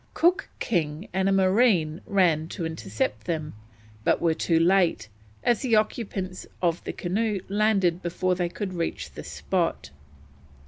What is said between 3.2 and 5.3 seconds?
them, but were too late,